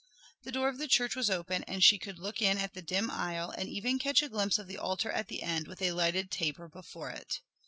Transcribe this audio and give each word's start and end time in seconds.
The 0.41 0.51
door 0.51 0.67
of 0.67 0.79
the 0.79 0.87
church 0.87 1.15
was 1.15 1.29
open 1.29 1.63
and 1.65 1.83
she 1.83 1.99
could 1.99 2.17
look 2.17 2.41
in 2.41 2.57
at 2.57 2.73
the 2.73 2.81
dim 2.81 3.11
aisle 3.11 3.51
and 3.51 3.69
even 3.69 3.99
catch 3.99 4.23
a 4.23 4.29
glimpse 4.29 4.57
of 4.57 4.65
the 4.65 4.79
altar 4.79 5.11
at 5.11 5.27
the 5.27 5.43
end 5.43 5.67
with 5.67 5.79
a 5.79 5.91
lighted 5.91 6.31
taper 6.31 6.67
before 6.67 7.11
it. 7.11 7.39